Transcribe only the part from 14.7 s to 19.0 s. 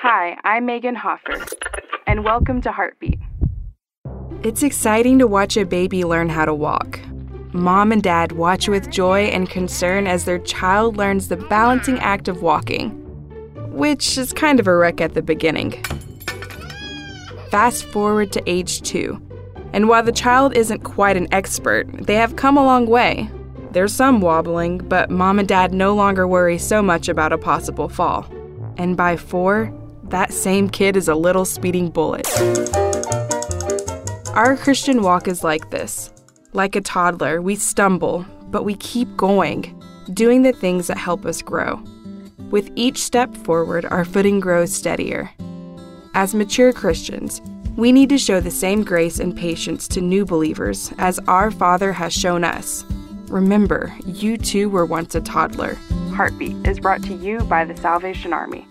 wreck at the beginning. Fast forward to age